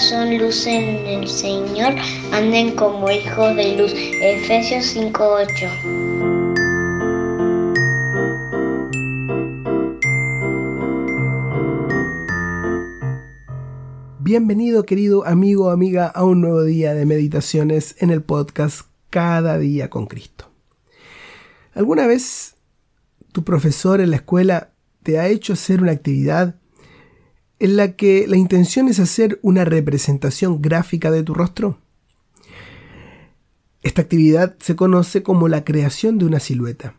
son 0.00 0.36
luz 0.36 0.66
en 0.66 1.06
el 1.06 1.28
Señor, 1.28 1.94
anden 2.32 2.74
como 2.74 3.08
hijos 3.08 3.54
de 3.54 3.76
luz. 3.76 3.92
Efesios 3.94 4.84
5:8. 4.84 5.70
Bienvenido 14.18 14.84
querido 14.84 15.24
amigo 15.24 15.66
o 15.66 15.70
amiga 15.70 16.08
a 16.08 16.24
un 16.24 16.40
nuevo 16.40 16.64
día 16.64 16.92
de 16.92 17.06
meditaciones 17.06 17.94
en 18.00 18.10
el 18.10 18.22
podcast 18.22 18.88
Cada 19.08 19.56
día 19.56 19.88
con 19.88 20.06
Cristo. 20.06 20.50
¿Alguna 21.74 22.08
vez 22.08 22.56
tu 23.30 23.44
profesor 23.44 24.00
en 24.00 24.10
la 24.10 24.16
escuela 24.16 24.72
te 25.04 25.20
ha 25.20 25.28
hecho 25.28 25.52
hacer 25.52 25.80
una 25.80 25.92
actividad 25.92 26.56
en 27.58 27.76
la 27.76 27.92
que 27.92 28.26
la 28.26 28.36
intención 28.36 28.88
es 28.88 28.98
hacer 28.98 29.38
una 29.42 29.64
representación 29.64 30.60
gráfica 30.60 31.10
de 31.10 31.22
tu 31.22 31.34
rostro? 31.34 31.78
Esta 33.82 34.02
actividad 34.02 34.56
se 34.58 34.76
conoce 34.76 35.22
como 35.22 35.48
la 35.48 35.64
creación 35.64 36.18
de 36.18 36.26
una 36.26 36.40
silueta, 36.40 36.94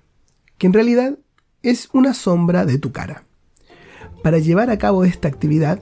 que 0.57 0.67
en 0.67 0.73
realidad 0.73 1.17
es 1.61 1.89
una 1.93 2.13
sombra 2.13 2.65
de 2.65 2.77
tu 2.77 2.91
cara. 2.91 3.25
Para 4.23 4.39
llevar 4.39 4.69
a 4.69 4.77
cabo 4.77 5.03
esta 5.03 5.27
actividad, 5.27 5.81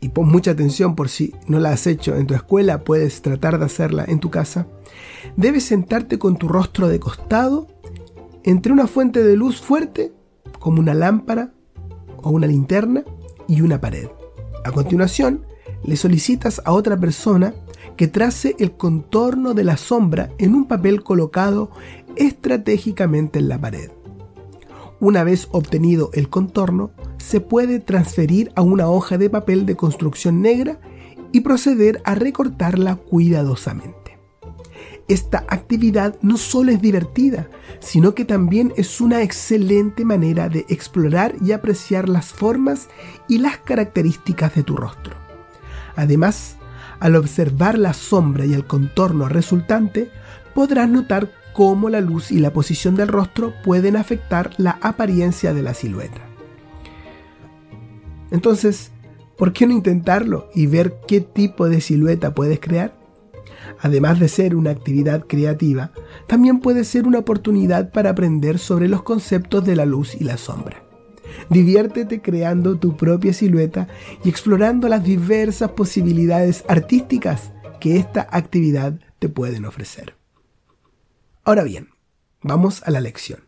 y 0.00 0.10
pon 0.10 0.28
mucha 0.28 0.50
atención 0.50 0.94
por 0.94 1.08
si 1.08 1.34
no 1.46 1.58
la 1.58 1.70
has 1.70 1.86
hecho 1.86 2.16
en 2.16 2.26
tu 2.26 2.34
escuela, 2.34 2.84
puedes 2.84 3.22
tratar 3.22 3.58
de 3.58 3.64
hacerla 3.64 4.04
en 4.06 4.20
tu 4.20 4.30
casa, 4.30 4.66
debes 5.36 5.64
sentarte 5.64 6.18
con 6.18 6.36
tu 6.36 6.48
rostro 6.48 6.88
de 6.88 7.00
costado 7.00 7.66
entre 8.44 8.72
una 8.72 8.86
fuente 8.86 9.22
de 9.22 9.36
luz 9.36 9.60
fuerte, 9.60 10.12
como 10.58 10.80
una 10.80 10.94
lámpara 10.94 11.52
o 12.18 12.30
una 12.30 12.46
linterna, 12.46 13.04
y 13.48 13.60
una 13.60 13.80
pared. 13.80 14.08
A 14.64 14.72
continuación, 14.72 15.44
le 15.84 15.96
solicitas 15.96 16.60
a 16.64 16.72
otra 16.72 16.96
persona 16.96 17.54
que 17.96 18.08
trace 18.08 18.56
el 18.58 18.72
contorno 18.72 19.54
de 19.54 19.64
la 19.64 19.76
sombra 19.76 20.30
en 20.38 20.54
un 20.54 20.66
papel 20.66 21.02
colocado 21.02 21.70
estratégicamente 22.16 23.38
en 23.38 23.48
la 23.48 23.60
pared. 23.60 23.90
Una 25.00 25.24
vez 25.24 25.48
obtenido 25.52 26.10
el 26.14 26.28
contorno, 26.28 26.90
se 27.18 27.40
puede 27.40 27.80
transferir 27.80 28.50
a 28.54 28.62
una 28.62 28.88
hoja 28.88 29.18
de 29.18 29.30
papel 29.30 29.66
de 29.66 29.76
construcción 29.76 30.40
negra 30.40 30.80
y 31.32 31.40
proceder 31.40 32.00
a 32.04 32.14
recortarla 32.14 32.96
cuidadosamente. 32.96 34.05
Esta 35.08 35.44
actividad 35.48 36.16
no 36.20 36.36
solo 36.36 36.72
es 36.72 36.82
divertida, 36.82 37.48
sino 37.78 38.14
que 38.14 38.24
también 38.24 38.72
es 38.76 39.00
una 39.00 39.22
excelente 39.22 40.04
manera 40.04 40.48
de 40.48 40.66
explorar 40.68 41.36
y 41.40 41.52
apreciar 41.52 42.08
las 42.08 42.32
formas 42.32 42.88
y 43.28 43.38
las 43.38 43.58
características 43.58 44.56
de 44.56 44.64
tu 44.64 44.76
rostro. 44.76 45.14
Además, 45.94 46.56
al 46.98 47.14
observar 47.14 47.78
la 47.78 47.92
sombra 47.92 48.46
y 48.46 48.54
el 48.54 48.66
contorno 48.66 49.28
resultante, 49.28 50.10
podrás 50.54 50.88
notar 50.88 51.30
cómo 51.52 51.88
la 51.88 52.00
luz 52.00 52.32
y 52.32 52.40
la 52.40 52.52
posición 52.52 52.96
del 52.96 53.08
rostro 53.08 53.54
pueden 53.64 53.96
afectar 53.96 54.50
la 54.56 54.78
apariencia 54.82 55.54
de 55.54 55.62
la 55.62 55.74
silueta. 55.74 56.20
Entonces, 58.32 58.90
¿por 59.38 59.52
qué 59.52 59.66
no 59.66 59.72
intentarlo 59.72 60.48
y 60.54 60.66
ver 60.66 60.96
qué 61.06 61.20
tipo 61.20 61.68
de 61.68 61.80
silueta 61.80 62.34
puedes 62.34 62.58
crear? 62.58 63.05
Además 63.80 64.20
de 64.20 64.28
ser 64.28 64.54
una 64.56 64.70
actividad 64.70 65.26
creativa, 65.26 65.92
también 66.26 66.60
puede 66.60 66.84
ser 66.84 67.06
una 67.06 67.18
oportunidad 67.18 67.90
para 67.92 68.10
aprender 68.10 68.58
sobre 68.58 68.88
los 68.88 69.02
conceptos 69.02 69.64
de 69.64 69.76
la 69.76 69.86
luz 69.86 70.14
y 70.14 70.24
la 70.24 70.36
sombra. 70.36 70.82
Diviértete 71.50 72.22
creando 72.22 72.78
tu 72.78 72.96
propia 72.96 73.32
silueta 73.32 73.88
y 74.24 74.28
explorando 74.28 74.88
las 74.88 75.04
diversas 75.04 75.70
posibilidades 75.72 76.64
artísticas 76.68 77.52
que 77.80 77.96
esta 77.96 78.26
actividad 78.30 78.98
te 79.18 79.28
pueden 79.28 79.64
ofrecer. 79.64 80.14
Ahora 81.44 81.62
bien, 81.62 81.90
vamos 82.42 82.82
a 82.84 82.90
la 82.90 83.00
lección. 83.00 83.40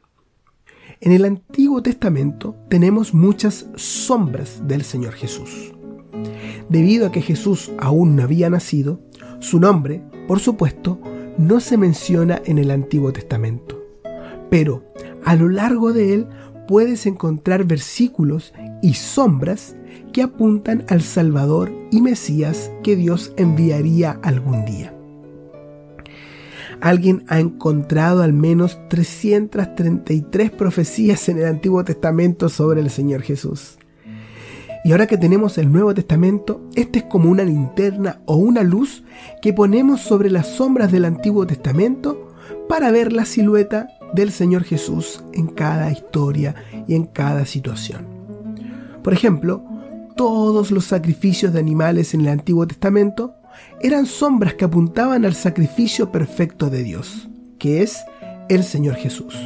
En 1.00 1.12
el 1.12 1.24
Antiguo 1.24 1.82
Testamento 1.82 2.56
tenemos 2.68 3.14
muchas 3.14 3.66
sombras 3.76 4.66
del 4.66 4.82
Señor 4.82 5.14
Jesús. 5.14 5.72
Debido 6.68 7.06
a 7.06 7.12
que 7.12 7.22
Jesús 7.22 7.72
aún 7.78 8.16
no 8.16 8.24
había 8.24 8.50
nacido, 8.50 9.00
su 9.40 9.60
nombre, 9.60 10.02
por 10.26 10.40
supuesto, 10.40 11.00
no 11.38 11.60
se 11.60 11.76
menciona 11.76 12.42
en 12.44 12.58
el 12.58 12.70
Antiguo 12.70 13.12
Testamento. 13.12 13.80
Pero 14.50 14.84
a 15.24 15.36
lo 15.36 15.48
largo 15.48 15.92
de 15.92 16.14
él 16.14 16.26
puedes 16.66 17.06
encontrar 17.06 17.64
versículos 17.64 18.52
y 18.82 18.94
sombras 18.94 19.76
que 20.12 20.22
apuntan 20.22 20.84
al 20.88 21.02
Salvador 21.02 21.72
y 21.90 22.00
Mesías 22.00 22.70
que 22.82 22.96
Dios 22.96 23.32
enviaría 23.36 24.18
algún 24.22 24.64
día. 24.64 24.94
Alguien 26.80 27.24
ha 27.28 27.40
encontrado 27.40 28.22
al 28.22 28.32
menos 28.32 28.78
333 28.88 30.50
profecías 30.50 31.28
en 31.28 31.38
el 31.38 31.46
Antiguo 31.46 31.84
Testamento 31.84 32.48
sobre 32.48 32.80
el 32.80 32.90
Señor 32.90 33.22
Jesús. 33.22 33.77
Y 34.88 34.92
ahora 34.92 35.06
que 35.06 35.18
tenemos 35.18 35.58
el 35.58 35.70
Nuevo 35.70 35.92
Testamento, 35.92 36.62
este 36.74 37.00
es 37.00 37.04
como 37.04 37.30
una 37.30 37.44
linterna 37.44 38.22
o 38.24 38.36
una 38.36 38.62
luz 38.62 39.04
que 39.42 39.52
ponemos 39.52 40.00
sobre 40.00 40.30
las 40.30 40.46
sombras 40.46 40.90
del 40.90 41.04
Antiguo 41.04 41.46
Testamento 41.46 42.32
para 42.70 42.90
ver 42.90 43.12
la 43.12 43.26
silueta 43.26 43.88
del 44.14 44.32
Señor 44.32 44.64
Jesús 44.64 45.22
en 45.34 45.48
cada 45.48 45.92
historia 45.92 46.54
y 46.86 46.94
en 46.94 47.04
cada 47.04 47.44
situación. 47.44 48.06
Por 49.02 49.12
ejemplo, 49.12 49.62
todos 50.16 50.70
los 50.70 50.86
sacrificios 50.86 51.52
de 51.52 51.60
animales 51.60 52.14
en 52.14 52.22
el 52.22 52.28
Antiguo 52.28 52.66
Testamento 52.66 53.34
eran 53.82 54.06
sombras 54.06 54.54
que 54.54 54.64
apuntaban 54.64 55.26
al 55.26 55.34
sacrificio 55.34 56.10
perfecto 56.10 56.70
de 56.70 56.82
Dios, 56.82 57.28
que 57.58 57.82
es 57.82 58.06
el 58.48 58.64
Señor 58.64 58.94
Jesús, 58.94 59.36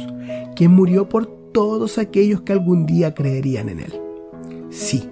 quien 0.55 0.71
murió 0.71 1.09
por 1.09 1.25
todos 1.51 1.97
aquellos 1.97 2.43
que 2.43 2.53
algún 2.53 2.85
día 2.85 3.13
creerían 3.13 3.67
en 3.67 3.81
Él. 3.81 3.93
Sí, 4.69 5.09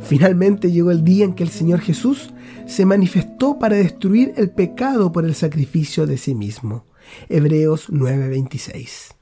finalmente 0.00 0.70
llegó 0.70 0.90
el 0.90 1.04
día 1.04 1.24
en 1.24 1.34
que 1.34 1.42
el 1.42 1.50
Señor 1.50 1.80
Jesús 1.80 2.30
se 2.66 2.86
manifestó 2.86 3.58
para 3.58 3.76
destruir 3.76 4.32
el 4.36 4.50
pecado 4.50 5.12
por 5.12 5.24
el 5.24 5.34
sacrificio 5.34 6.06
de 6.06 6.18
sí 6.18 6.34
mismo. 6.34 6.84
Hebreos 7.28 7.88
9:26. 7.90 9.14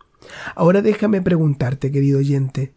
Ahora 0.55 0.83
déjame 0.83 1.23
preguntarte, 1.23 1.91
querido 1.91 2.19
oyente, 2.19 2.75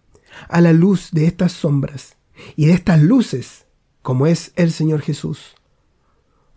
a 0.48 0.62
la 0.62 0.74
luz 0.74 1.10
de 1.12 1.26
estas 1.26 1.52
sombras 1.52 2.16
y 2.56 2.68
de 2.68 2.74
estas 2.74 3.02
luces, 3.02 3.66
como 4.02 4.28
es 4.28 4.54
el 4.56 4.72
Señor 4.72 5.02
Jesús, 5.02 5.56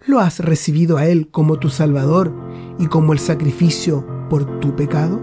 ¿Lo 0.06 0.20
has 0.20 0.40
recibido 0.40 0.98
a 0.98 1.06
Él 1.06 1.28
como 1.30 1.58
tu 1.58 1.70
Salvador 1.70 2.30
y 2.78 2.88
como 2.88 3.14
el 3.14 3.18
sacrificio 3.18 4.06
por 4.28 4.60
tu 4.60 4.76
pecado? 4.76 5.18